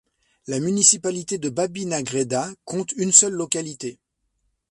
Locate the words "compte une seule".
2.65-3.33